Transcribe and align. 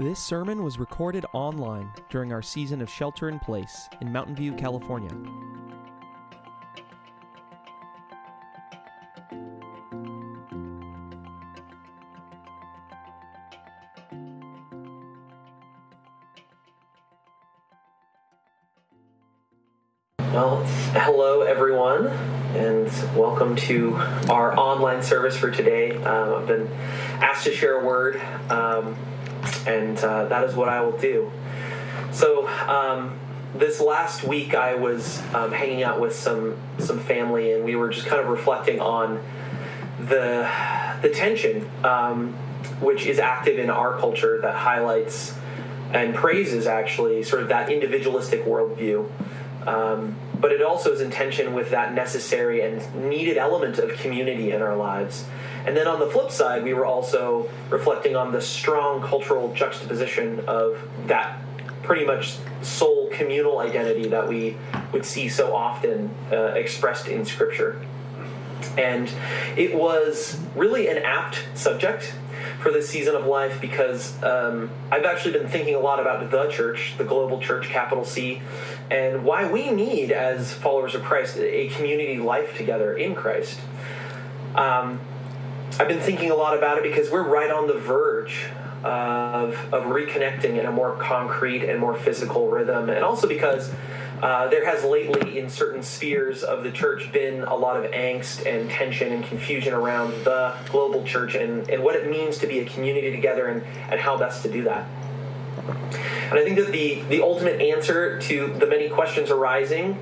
This 0.00 0.18
sermon 0.18 0.62
was 0.62 0.78
recorded 0.78 1.26
online 1.34 1.92
during 2.08 2.32
our 2.32 2.40
season 2.40 2.80
of 2.80 2.88
Shelter 2.88 3.28
in 3.28 3.38
Place 3.38 3.86
in 4.00 4.10
Mountain 4.10 4.34
View, 4.34 4.54
California. 4.54 5.10
Well, 20.32 20.64
hello 20.94 21.42
everyone, 21.42 22.06
welcome 23.14 23.56
to 23.56 23.96
our 24.28 24.56
online 24.56 25.02
service 25.02 25.36
for 25.36 25.50
today. 25.50 25.96
Um, 25.96 26.34
I've 26.34 26.46
been 26.46 26.68
asked 27.20 27.44
to 27.44 27.52
share 27.52 27.80
a 27.80 27.84
word, 27.84 28.20
um, 28.48 28.96
and 29.66 29.98
uh, 29.98 30.26
that 30.26 30.44
is 30.44 30.54
what 30.54 30.68
I 30.68 30.80
will 30.80 30.96
do. 30.96 31.30
So, 32.12 32.48
um, 32.68 33.18
this 33.54 33.80
last 33.80 34.22
week 34.22 34.54
I 34.54 34.76
was 34.76 35.20
um, 35.34 35.50
hanging 35.50 35.82
out 35.82 36.00
with 36.00 36.14
some 36.14 36.56
some 36.78 37.00
family, 37.00 37.52
and 37.52 37.64
we 37.64 37.74
were 37.74 37.88
just 37.88 38.06
kind 38.06 38.20
of 38.20 38.28
reflecting 38.28 38.80
on 38.80 39.20
the 39.98 40.48
the 41.02 41.08
tension 41.08 41.68
um, 41.82 42.34
which 42.80 43.06
is 43.06 43.18
active 43.18 43.58
in 43.58 43.70
our 43.70 43.98
culture 43.98 44.40
that 44.40 44.54
highlights 44.54 45.34
and 45.92 46.14
praises 46.14 46.66
actually 46.68 47.24
sort 47.24 47.42
of 47.42 47.48
that 47.48 47.70
individualistic 47.70 48.44
worldview. 48.44 49.10
Um, 49.66 50.16
but 50.40 50.52
it 50.52 50.62
also 50.62 50.92
is 50.92 51.00
in 51.00 51.10
tension 51.10 51.54
with 51.54 51.70
that 51.70 51.94
necessary 51.94 52.62
and 52.62 53.08
needed 53.08 53.36
element 53.36 53.78
of 53.78 53.92
community 53.98 54.50
in 54.52 54.62
our 54.62 54.76
lives. 54.76 55.24
And 55.66 55.76
then 55.76 55.86
on 55.86 56.00
the 56.00 56.06
flip 56.06 56.30
side, 56.30 56.64
we 56.64 56.72
were 56.72 56.86
also 56.86 57.50
reflecting 57.68 58.16
on 58.16 58.32
the 58.32 58.40
strong 58.40 59.02
cultural 59.02 59.52
juxtaposition 59.54 60.40
of 60.46 60.80
that 61.06 61.38
pretty 61.82 62.04
much 62.04 62.36
sole 62.62 63.08
communal 63.10 63.58
identity 63.58 64.08
that 64.08 64.28
we 64.28 64.56
would 64.92 65.04
see 65.04 65.28
so 65.28 65.54
often 65.54 66.14
uh, 66.30 66.36
expressed 66.54 67.08
in 67.08 67.24
Scripture. 67.24 67.80
And 68.78 69.10
it 69.56 69.74
was 69.74 70.38
really 70.54 70.88
an 70.88 70.98
apt 70.98 71.44
subject 71.54 72.14
for 72.60 72.70
this 72.70 72.88
season 72.88 73.14
of 73.14 73.26
life 73.26 73.60
because 73.60 74.22
um, 74.22 74.70
I've 74.90 75.04
actually 75.04 75.32
been 75.32 75.48
thinking 75.48 75.74
a 75.74 75.80
lot 75.80 75.98
about 75.98 76.30
the 76.30 76.48
church, 76.48 76.94
the 76.98 77.04
global 77.04 77.40
church, 77.40 77.68
capital 77.68 78.04
C, 78.04 78.42
and 78.90 79.24
why 79.24 79.50
we 79.50 79.70
need, 79.70 80.12
as 80.12 80.52
followers 80.52 80.94
of 80.94 81.02
Christ, 81.02 81.38
a 81.38 81.68
community 81.68 82.18
life 82.18 82.56
together 82.56 82.94
in 82.94 83.14
Christ. 83.14 83.60
Um, 84.54 85.00
I've 85.78 85.88
been 85.88 86.00
thinking 86.00 86.30
a 86.30 86.34
lot 86.34 86.56
about 86.56 86.78
it 86.78 86.82
because 86.82 87.10
we're 87.10 87.26
right 87.26 87.50
on 87.50 87.66
the 87.66 87.74
verge 87.74 88.46
of, 88.82 89.54
of 89.72 89.84
reconnecting 89.84 90.58
in 90.58 90.66
a 90.66 90.72
more 90.72 90.96
concrete 90.96 91.64
and 91.64 91.78
more 91.78 91.94
physical 91.94 92.50
rhythm, 92.50 92.90
and 92.90 93.04
also 93.04 93.28
because 93.28 93.72
uh, 94.22 94.48
there 94.48 94.64
has 94.66 94.84
lately, 94.84 95.38
in 95.38 95.48
certain 95.48 95.82
spheres 95.82 96.42
of 96.42 96.62
the 96.62 96.70
church, 96.70 97.10
been 97.12 97.42
a 97.42 97.54
lot 97.54 97.82
of 97.82 97.90
angst 97.90 98.46
and 98.46 98.70
tension 98.70 99.12
and 99.12 99.24
confusion 99.24 99.72
around 99.72 100.10
the 100.24 100.54
global 100.68 101.04
church 101.04 101.34
and, 101.34 101.68
and 101.70 101.82
what 101.82 101.96
it 101.96 102.10
means 102.10 102.38
to 102.38 102.46
be 102.46 102.58
a 102.58 102.64
community 102.64 103.10
together 103.10 103.46
and, 103.46 103.62
and 103.90 103.98
how 103.98 104.18
best 104.18 104.42
to 104.42 104.52
do 104.52 104.62
that. 104.64 104.86
And 106.30 106.38
I 106.38 106.44
think 106.44 106.58
that 106.58 106.70
the, 106.70 107.02
the 107.08 107.22
ultimate 107.22 107.60
answer 107.60 108.20
to 108.20 108.54
the 108.58 108.66
many 108.66 108.88
questions 108.88 109.30
arising 109.30 109.98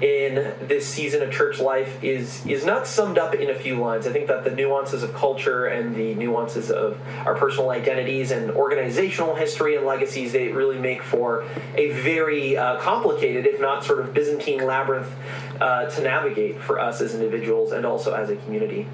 in 0.00 0.52
this 0.66 0.86
season 0.86 1.22
of 1.22 1.30
church 1.30 1.60
life 1.60 2.02
is 2.02 2.44
is 2.46 2.64
not 2.64 2.86
summed 2.86 3.16
up 3.16 3.34
in 3.34 3.48
a 3.48 3.54
few 3.54 3.76
lines. 3.76 4.06
I 4.06 4.12
think 4.12 4.26
that 4.26 4.42
the 4.42 4.50
nuances 4.50 5.02
of 5.02 5.14
culture 5.14 5.66
and 5.66 5.94
the 5.94 6.14
nuances 6.16 6.70
of 6.70 6.98
our 7.24 7.34
personal 7.34 7.70
identities 7.70 8.32
and 8.32 8.50
organizational 8.50 9.36
history 9.36 9.76
and 9.76 9.86
legacies 9.86 10.32
they 10.32 10.48
really 10.48 10.78
make 10.78 11.02
for 11.02 11.44
a 11.76 11.92
very 11.92 12.56
uh, 12.56 12.78
complicated, 12.78 13.46
if 13.46 13.60
not 13.60 13.84
sort 13.84 14.00
of 14.00 14.12
Byzantine 14.12 14.66
labyrinth 14.66 15.12
uh, 15.60 15.86
to 15.86 16.02
navigate 16.02 16.60
for 16.60 16.80
us 16.80 17.00
as 17.00 17.14
individuals 17.14 17.70
and 17.70 17.86
also 17.86 18.14
as 18.14 18.30
a 18.30 18.36
community. 18.36 18.88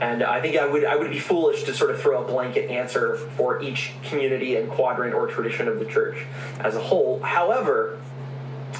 And 0.00 0.22
I 0.22 0.40
think 0.40 0.56
I 0.56 0.66
would 0.66 0.84
I 0.84 0.96
would 0.96 1.10
be 1.10 1.18
foolish 1.18 1.64
to 1.64 1.74
sort 1.74 1.90
of 1.90 2.00
throw 2.00 2.24
a 2.24 2.26
blanket 2.26 2.70
answer 2.70 3.16
for 3.16 3.60
each 3.60 3.92
community 4.04 4.56
and 4.56 4.70
quadrant 4.70 5.12
or 5.12 5.26
tradition 5.26 5.68
of 5.68 5.78
the 5.78 5.84
church 5.84 6.24
as 6.60 6.74
a 6.74 6.80
whole. 6.80 7.20
However, 7.20 7.98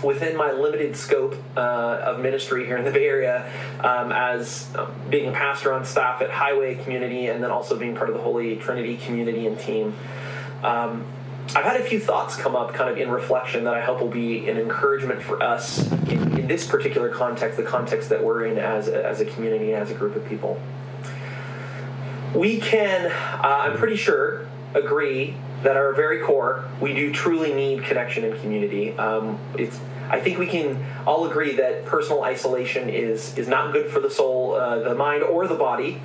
within 0.03 0.37
my 0.37 0.53
limited 0.53 0.97
scope 0.97 1.37
uh, 1.57 1.61
of 2.05 2.21
ministry 2.21 2.67
here 2.67 2.77
in 2.77 2.85
the 2.85 2.91
Bay 2.91 3.07
Area, 3.07 3.51
um, 3.81 4.13
as 4.13 4.69
um, 4.77 4.93
being 5.11 5.29
a 5.29 5.33
pastor 5.33 5.73
on 5.73 5.85
staff 5.85 6.21
at 6.23 6.31
Highway 6.31 6.77
Community 6.77 7.27
and 7.27 7.43
then 7.43 7.51
also 7.51 7.79
being 7.79 7.95
part 7.95 8.09
of 8.09 8.15
the 8.15 8.23
Holy 8.23 8.57
Trinity 8.57 8.97
community 8.97 9.47
and 9.47 9.59
team, 9.59 9.95
um, 10.63 11.05
I've 11.55 11.65
had 11.65 11.81
a 11.81 11.85
few 11.85 11.99
thoughts 11.99 12.37
come 12.37 12.55
up 12.55 12.75
kind 12.75 12.91
of 12.91 12.99
in 12.99 13.11
reflection 13.11 13.65
that 13.65 13.75
I 13.75 13.81
hope 13.81 14.01
will 14.01 14.09
be 14.09 14.49
an 14.51 14.59
encouragement 14.59 15.23
for 15.23 15.43
us 15.43 15.91
in, 16.09 16.39
in 16.39 16.47
this 16.47 16.67
particular 16.67 17.09
context, 17.09 17.57
the 17.57 17.63
context 17.63 18.11
that 18.11 18.23
we're 18.23 18.45
in 18.45 18.59
as 18.59 18.89
a, 18.89 19.07
as 19.07 19.21
a 19.21 19.25
community, 19.25 19.73
and 19.73 19.83
as 19.83 19.91
a 19.91 19.95
group 19.95 20.15
of 20.15 20.27
people. 20.29 20.61
We 22.35 22.61
can, 22.61 23.11
uh, 23.11 23.41
I'm 23.43 23.79
pretty 23.79 23.97
sure, 23.97 24.47
agree 24.75 25.35
that 25.63 25.77
our 25.77 25.95
very 25.95 26.21
core, 26.21 26.65
we 26.81 26.93
do 26.93 27.13
truly 27.13 27.53
need 27.55 27.83
connection 27.83 28.25
and 28.25 28.39
community. 28.41 28.97
Um, 28.99 29.39
it's 29.57 29.81
I 30.11 30.21
think 30.21 30.39
we 30.39 30.47
can 30.47 30.85
all 31.07 31.27
agree 31.27 31.57
that 31.57 31.85
personal 31.85 32.23
isolation 32.23 32.89
is 32.89 33.37
is 33.37 33.49
not 33.49 33.73
good 33.73 33.91
for 33.91 34.01
the 34.01 34.11
soul, 34.11 34.55
uh, 34.55 34.79
the 34.81 34.95
mind, 34.95 35.23
or 35.23 35.47
the 35.47 35.55
body. 35.55 36.01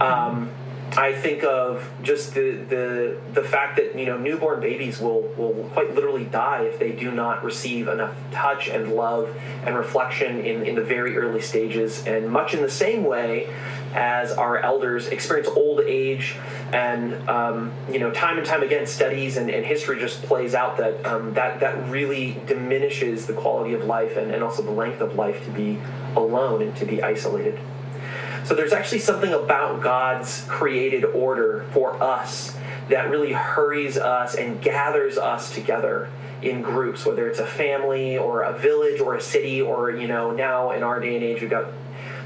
Um, 0.00 0.50
I 0.96 1.12
think 1.12 1.44
of 1.44 1.88
just 2.02 2.34
the, 2.34 2.52
the 2.52 3.20
the 3.34 3.42
fact 3.42 3.76
that 3.76 3.96
you 3.98 4.06
know 4.06 4.16
newborn 4.16 4.60
babies 4.60 5.00
will 5.00 5.22
will 5.36 5.68
quite 5.74 5.94
literally 5.94 6.24
die 6.24 6.62
if 6.62 6.78
they 6.78 6.92
do 6.92 7.10
not 7.10 7.44
receive 7.44 7.88
enough 7.88 8.16
touch 8.32 8.68
and 8.68 8.94
love 8.94 9.34
and 9.64 9.76
reflection 9.76 10.40
in, 10.40 10.64
in 10.64 10.74
the 10.74 10.82
very 10.82 11.16
early 11.16 11.42
stages. 11.42 12.06
And 12.06 12.30
much 12.30 12.54
in 12.54 12.62
the 12.62 12.70
same 12.70 13.04
way 13.04 13.48
as 13.94 14.32
our 14.32 14.58
elders 14.58 15.08
experience 15.08 15.48
old 15.48 15.80
age, 15.80 16.36
and 16.72 17.28
um, 17.28 17.72
you 17.90 17.98
know 17.98 18.10
time 18.10 18.36
and 18.36 18.46
time 18.46 18.62
again 18.62 18.86
studies 18.86 19.36
and, 19.36 19.50
and 19.50 19.64
history 19.64 19.98
just 19.98 20.22
plays 20.22 20.54
out 20.54 20.76
that 20.76 21.04
um, 21.06 21.32
that 21.34 21.60
that 21.60 21.88
really 21.88 22.40
diminishes 22.46 23.26
the 23.26 23.32
quality 23.32 23.74
of 23.74 23.84
life 23.84 24.16
and, 24.16 24.30
and 24.30 24.42
also 24.42 24.62
the 24.62 24.70
length 24.70 25.00
of 25.00 25.14
life 25.14 25.44
to 25.44 25.50
be 25.50 25.78
alone 26.16 26.62
and 26.62 26.76
to 26.76 26.84
be 26.84 27.02
isolated. 27.02 27.58
So 28.44 28.54
there's 28.54 28.72
actually 28.72 29.00
something 29.00 29.32
about 29.32 29.82
God's 29.82 30.44
created 30.48 31.04
order 31.04 31.66
for 31.72 32.02
us 32.02 32.56
that 32.88 33.10
really 33.10 33.32
hurries 33.32 33.98
us 33.98 34.34
and 34.34 34.60
gathers 34.62 35.18
us 35.18 35.54
together 35.54 36.08
in 36.40 36.62
groups, 36.62 37.04
whether 37.04 37.28
it's 37.28 37.40
a 37.40 37.46
family 37.46 38.16
or 38.16 38.42
a 38.42 38.56
village 38.56 39.00
or 39.00 39.14
a 39.14 39.20
city, 39.20 39.60
or 39.60 39.90
you 39.90 40.06
know 40.06 40.30
now 40.30 40.70
in 40.72 40.82
our 40.82 41.00
day 41.00 41.14
and 41.14 41.24
age 41.24 41.40
we've 41.40 41.50
got 41.50 41.66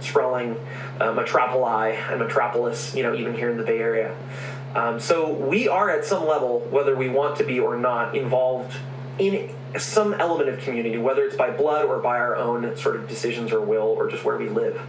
sprawling 0.02 0.56
uh, 1.00 1.12
metropoli 1.12 1.94
and 2.10 2.20
metropolis, 2.20 2.94
you 2.94 3.02
know 3.02 3.14
even 3.14 3.34
here 3.34 3.50
in 3.50 3.56
the 3.56 3.64
Bay 3.64 3.78
Area. 3.78 4.16
Um, 4.74 5.00
so 5.00 5.30
we 5.30 5.68
are 5.68 5.90
at 5.90 6.04
some 6.04 6.26
level, 6.26 6.60
whether 6.70 6.96
we 6.96 7.08
want 7.08 7.36
to 7.36 7.44
be 7.44 7.60
or 7.60 7.76
not, 7.76 8.16
involved 8.16 8.74
in 9.18 9.50
some 9.78 10.14
element 10.14 10.48
of 10.48 10.58
community, 10.60 10.96
whether 10.96 11.22
it's 11.22 11.36
by 11.36 11.50
blood 11.50 11.84
or 11.84 11.98
by 11.98 12.18
our 12.18 12.36
own 12.36 12.76
sort 12.76 12.96
of 12.96 13.08
decisions 13.08 13.52
or 13.52 13.60
will 13.60 13.82
or 13.82 14.10
just 14.10 14.24
where 14.24 14.36
we 14.36 14.48
live. 14.48 14.80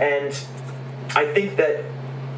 And 0.00 0.32
I 1.16 1.26
think 1.32 1.56
that 1.56 1.84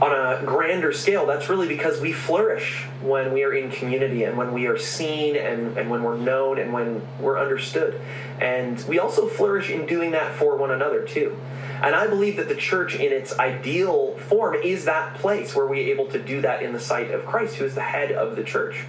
on 0.01 0.13
a 0.13 0.43
grander 0.47 0.93
scale, 0.93 1.27
that's 1.27 1.51
really 1.51 1.69
because 1.69 2.01
we 2.01 2.13
flourish 2.13 2.85
when 3.03 3.35
we 3.35 3.45
are 3.45 3.53
in 3.53 3.71
community 3.71 4.25
and 4.25 4.37
when 4.39 4.55
we 4.55 4.67
are 4.67 4.79
seen 4.79 5.37
and, 5.37 5.77
and 5.77 5.91
when 5.91 6.03
we're 6.03 6.17
known 6.17 6.59
and 6.59 6.73
when 6.73 7.03
we're 7.21 7.39
understood. 7.39 8.01
And 8.41 8.83
we 8.89 8.99
also 8.99 9.27
flourish 9.27 9.69
in 9.69 9.85
doing 9.85 10.13
that 10.13 10.35
for 10.35 10.57
one 10.57 10.71
another, 10.71 11.05
too. 11.05 11.37
And 11.83 11.95
I 11.95 12.07
believe 12.07 12.37
that 12.37 12.49
the 12.49 12.57
church, 12.57 12.95
in 12.95 13.13
its 13.13 13.39
ideal 13.39 14.17
form, 14.19 14.55
is 14.55 14.85
that 14.85 15.15
place 15.15 15.55
where 15.55 15.67
we're 15.67 15.91
able 15.91 16.07
to 16.07 16.19
do 16.19 16.41
that 16.43 16.63
in 16.63 16.73
the 16.73 16.81
sight 16.81 17.11
of 17.11 17.25
Christ, 17.25 17.57
who 17.57 17.65
is 17.65 17.75
the 17.75 17.81
head 17.81 18.13
of 18.13 18.37
the 18.37 18.45
church. 18.45 18.85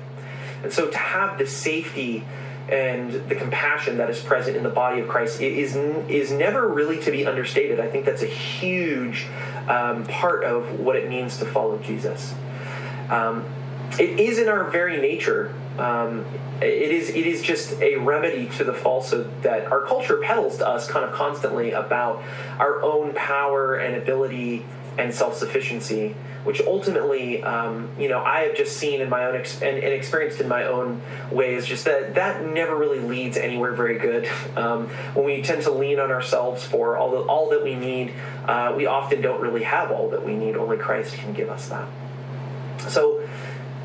And 0.64 0.72
so 0.72 0.90
to 0.90 0.98
have 0.98 1.38
the 1.38 1.48
safety 1.48 2.26
and 2.70 3.12
the 3.28 3.36
compassion 3.36 3.98
that 3.98 4.10
is 4.10 4.22
present 4.22 4.56
in 4.56 4.64
the 4.64 4.70
body 4.70 5.02
of 5.02 5.08
Christ 5.08 5.42
is 5.42 5.76
is 5.76 6.32
never 6.32 6.68
really 6.68 7.00
to 7.02 7.12
be 7.12 7.26
understated. 7.26 7.80
I 7.80 7.88
think 7.88 8.06
that's 8.06 8.22
a 8.22 8.28
huge 8.28 9.28
um, 9.68 10.06
part 10.06 10.44
of 10.44 10.80
what 10.80 10.96
it 10.96 11.10
means 11.10 11.38
to 11.38 11.46
follow 11.46 11.80
Jesus. 11.80 12.34
Um, 13.10 13.46
it 14.00 14.20
is 14.20 14.38
in 14.38 14.48
our 14.48 14.70
very 14.70 15.02
nature. 15.02 15.54
Um, 15.82 16.26
it 16.62 16.92
is 16.92 17.10
it 17.10 17.26
is 17.26 17.42
just 17.42 17.82
a 17.82 17.96
remedy 17.96 18.46
to 18.58 18.64
the 18.64 18.74
falsehood 18.74 19.32
that 19.42 19.72
our 19.72 19.82
culture 19.82 20.18
peddles 20.18 20.58
to 20.58 20.68
us 20.68 20.88
kind 20.88 21.04
of 21.04 21.12
constantly 21.12 21.72
about 21.72 22.22
our 22.60 22.84
own 22.84 23.16
power 23.16 23.78
and 23.78 23.96
ability 23.96 24.64
and 25.00 25.12
self 25.12 25.36
sufficiency, 25.38 26.16
which 26.44 26.62
ultimately, 26.62 27.42
um, 27.42 27.90
you 27.98 28.10
know, 28.10 28.20
I 28.20 28.42
have 28.42 28.56
just 28.56 28.78
seen 28.78 29.02
in 29.02 29.10
my 29.10 29.26
own 29.26 29.36
ex- 29.36 29.60
and, 29.64 29.78
and, 29.78 29.92
experienced 29.92 30.40
in 30.40 30.48
my 30.48 30.66
own 30.66 31.02
ways, 31.32 31.66
just 31.66 31.86
that 31.86 32.14
that 32.14 32.46
never 32.46 32.76
really 32.76 33.00
leads 33.00 33.36
anywhere 33.36 33.74
very 33.74 33.98
good. 33.98 34.30
Um, 34.56 34.90
when 35.16 35.26
we 35.26 35.42
tend 35.42 35.64
to 35.64 35.72
lean 35.72 36.00
on 36.00 36.12
ourselves 36.12 36.64
for 36.64 36.98
all 36.98 37.10
the, 37.12 37.18
all 37.20 37.50
that 37.52 37.64
we 37.64 37.74
need, 37.74 38.14
uh, 38.46 38.74
we 38.76 38.86
often 38.86 39.22
don't 39.22 39.42
really 39.42 39.64
have 39.64 39.92
all 39.92 40.10
that 40.10 40.26
we 40.26 40.36
need. 40.36 40.58
Only 40.58 40.78
Christ 40.78 41.16
can 41.16 41.34
give 41.34 41.50
us 41.50 41.70
that. 41.70 41.88
So. 42.90 43.21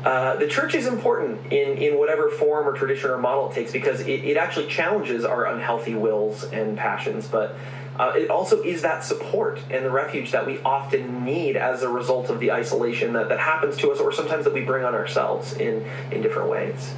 Uh, 0.07 0.37
the 0.37 0.47
church 0.47 0.73
is 0.73 0.87
important 0.87 1.51
in, 1.51 1.77
in 1.77 1.99
whatever 1.99 2.29
form 2.29 2.65
or 2.65 2.71
tradition 2.71 3.09
or 3.09 3.17
model 3.17 3.51
it 3.51 3.53
takes 3.53 3.73
because 3.73 3.99
it, 3.99 4.23
it 4.23 4.37
actually 4.37 4.65
challenges 4.67 5.25
our 5.25 5.45
unhealthy 5.47 5.95
wills 5.95 6.45
and 6.45 6.77
passions, 6.77 7.27
but 7.27 7.57
uh, 7.99 8.13
it 8.15 8.29
also 8.29 8.61
is 8.63 8.83
that 8.83 9.03
support 9.03 9.59
and 9.69 9.83
the 9.83 9.91
refuge 9.91 10.31
that 10.31 10.47
we 10.47 10.59
often 10.59 11.25
need 11.25 11.57
as 11.57 11.81
a 11.83 11.89
result 11.89 12.29
of 12.29 12.39
the 12.39 12.53
isolation 12.53 13.11
that, 13.11 13.27
that 13.27 13.41
happens 13.41 13.75
to 13.75 13.91
us 13.91 13.99
or 13.99 14.13
sometimes 14.13 14.45
that 14.45 14.53
we 14.53 14.61
bring 14.61 14.85
on 14.85 14.95
ourselves 14.95 15.51
in, 15.57 15.85
in 16.09 16.21
different 16.21 16.49
ways. 16.49 16.93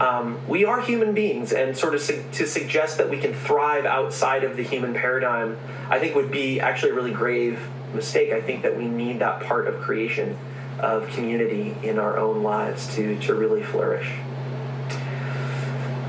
Um, 0.00 0.38
we 0.48 0.64
are 0.64 0.80
human 0.80 1.12
beings, 1.12 1.52
and 1.52 1.76
sort 1.76 1.94
of 1.94 2.00
su- 2.00 2.24
to 2.32 2.46
suggest 2.46 2.96
that 2.96 3.10
we 3.10 3.18
can 3.18 3.34
thrive 3.34 3.84
outside 3.84 4.42
of 4.42 4.56
the 4.56 4.62
human 4.62 4.94
paradigm, 4.94 5.58
I 5.90 5.98
think 5.98 6.14
would 6.14 6.30
be 6.30 6.60
actually 6.60 6.92
a 6.92 6.94
really 6.94 7.12
grave 7.12 7.60
mistake. 7.92 8.32
I 8.32 8.40
think 8.40 8.62
that 8.62 8.74
we 8.74 8.86
need 8.86 9.18
that 9.18 9.42
part 9.42 9.68
of 9.68 9.80
creation, 9.80 10.38
of 10.80 11.08
community 11.08 11.74
in 11.82 11.98
our 11.98 12.18
own 12.18 12.42
lives 12.42 12.94
to, 12.96 13.18
to 13.20 13.34
really 13.34 13.62
flourish. 13.62 14.10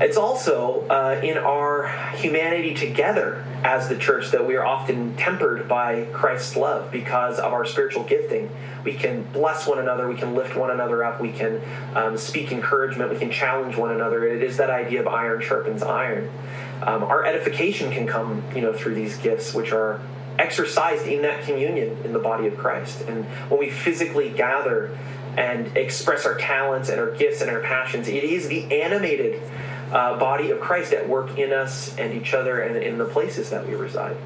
It's 0.00 0.16
also 0.16 0.86
uh, 0.88 1.20
in 1.24 1.38
our 1.38 1.88
humanity 2.14 2.72
together 2.72 3.44
as 3.64 3.88
the 3.88 3.98
church 3.98 4.30
that 4.30 4.46
we 4.46 4.54
are 4.54 4.64
often 4.64 5.16
tempered 5.16 5.68
by 5.68 6.04
Christ's 6.12 6.56
love 6.56 6.92
because 6.92 7.40
of 7.40 7.52
our 7.52 7.64
spiritual 7.64 8.04
gifting. 8.04 8.48
We 8.84 8.94
can 8.94 9.24
bless 9.24 9.66
one 9.66 9.80
another, 9.80 10.06
we 10.06 10.14
can 10.14 10.36
lift 10.36 10.54
one 10.54 10.70
another 10.70 11.02
up, 11.02 11.20
we 11.20 11.32
can 11.32 11.60
um, 11.96 12.16
speak 12.16 12.52
encouragement, 12.52 13.10
we 13.10 13.18
can 13.18 13.32
challenge 13.32 13.76
one 13.76 13.90
another. 13.90 14.24
It 14.24 14.44
is 14.44 14.56
that 14.58 14.70
idea 14.70 15.00
of 15.00 15.08
iron 15.08 15.42
sharpens 15.42 15.82
iron. 15.82 16.30
Um, 16.82 17.02
our 17.02 17.24
edification 17.24 17.90
can 17.90 18.06
come, 18.06 18.44
you 18.54 18.62
know, 18.62 18.72
through 18.72 18.94
these 18.94 19.16
gifts, 19.16 19.52
which 19.52 19.72
are 19.72 20.00
exercised 20.38 21.06
in 21.06 21.22
that 21.22 21.44
communion 21.44 21.96
in 22.04 22.12
the 22.12 22.18
body 22.18 22.46
of 22.46 22.56
Christ. 22.56 23.02
And 23.02 23.24
when 23.50 23.58
we 23.60 23.70
physically 23.70 24.30
gather 24.30 24.96
and 25.36 25.76
express 25.76 26.24
our 26.26 26.36
talents 26.36 26.88
and 26.88 27.00
our 27.00 27.10
gifts 27.12 27.40
and 27.40 27.50
our 27.50 27.60
passions, 27.60 28.08
it 28.08 28.24
is 28.24 28.48
the 28.48 28.64
animated 28.82 29.42
uh, 29.92 30.18
body 30.18 30.50
of 30.50 30.60
Christ 30.60 30.92
at 30.92 31.08
work 31.08 31.38
in 31.38 31.52
us 31.52 31.96
and 31.96 32.12
each 32.14 32.34
other 32.34 32.60
and 32.60 32.76
in 32.76 32.98
the 32.98 33.04
places 33.04 33.50
that 33.50 33.66
we 33.66 33.74
reside. 33.74 34.16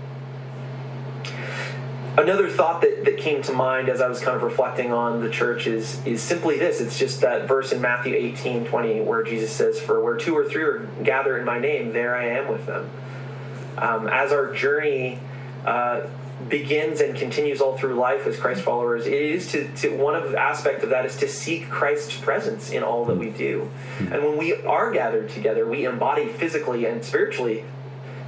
Another 2.16 2.50
thought 2.50 2.82
that, 2.82 3.06
that 3.06 3.16
came 3.16 3.40
to 3.42 3.54
mind 3.54 3.88
as 3.88 4.02
I 4.02 4.08
was 4.08 4.20
kind 4.20 4.36
of 4.36 4.42
reflecting 4.42 4.92
on 4.92 5.22
the 5.22 5.30
church 5.30 5.66
is, 5.66 6.04
is 6.04 6.20
simply 6.20 6.58
this. 6.58 6.78
It's 6.78 6.98
just 6.98 7.22
that 7.22 7.48
verse 7.48 7.72
in 7.72 7.80
Matthew 7.80 8.14
18, 8.14 8.66
20, 8.66 9.00
where 9.00 9.22
Jesus 9.22 9.50
says, 9.50 9.80
For 9.80 10.02
where 10.02 10.18
two 10.18 10.36
or 10.36 10.44
three 10.44 10.62
are 10.62 10.86
gathered 11.02 11.38
in 11.38 11.46
my 11.46 11.58
name, 11.58 11.94
there 11.94 12.14
I 12.14 12.26
am 12.26 12.48
with 12.48 12.66
them. 12.66 12.90
Um, 13.78 14.08
as 14.08 14.30
our 14.30 14.52
journey 14.52 15.20
uh, 15.64 16.06
begins 16.48 17.00
and 17.00 17.16
continues 17.16 17.60
all 17.60 17.76
through 17.76 17.94
life 17.94 18.26
as 18.26 18.36
Christ 18.36 18.62
followers, 18.62 19.06
it 19.06 19.12
is 19.12 19.50
to, 19.52 19.68
to 19.76 19.96
one 19.96 20.14
of 20.14 20.32
the 20.32 20.38
aspect 20.38 20.82
of 20.82 20.90
that 20.90 21.06
is 21.06 21.16
to 21.18 21.28
seek 21.28 21.68
Christ's 21.70 22.16
presence 22.16 22.70
in 22.70 22.82
all 22.82 23.04
that 23.06 23.16
we 23.16 23.30
do. 23.30 23.70
And 23.98 24.24
when 24.24 24.38
we 24.38 24.54
are 24.62 24.90
gathered 24.90 25.28
together, 25.28 25.66
we 25.66 25.84
embody 25.84 26.26
physically 26.28 26.86
and 26.86 27.04
spiritually 27.04 27.64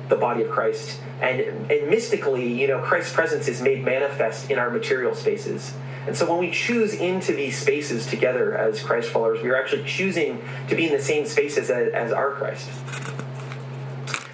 the 0.09 0.17
body 0.17 0.43
of 0.43 0.51
Christ. 0.51 1.01
And, 1.21 1.41
and 1.71 1.91
mystically, 1.91 2.53
you 2.53 2.69
know, 2.69 2.81
Christ's 2.81 3.13
presence 3.13 3.49
is 3.49 3.61
made 3.63 3.85
manifest 3.85 4.51
in 4.51 4.59
our 4.59 4.71
material 4.71 5.15
spaces. 5.15 5.75
And 6.07 6.15
so 6.15 6.31
when 6.31 6.39
we 6.39 6.51
choose 6.51 6.93
into 6.95 7.33
these 7.33 7.59
spaces 7.59 8.07
together 8.07 8.57
as 8.57 8.83
Christ 8.83 9.09
followers, 9.09 9.43
we 9.43 9.49
are 9.49 9.57
actually 9.57 9.85
choosing 9.85 10.43
to 10.69 10.75
be 10.75 10.87
in 10.87 10.93
the 10.93 11.03
same 11.03 11.25
spaces 11.25 11.71
as, 11.71 11.93
as 11.93 12.13
our 12.13 12.33
Christ. 12.33 12.69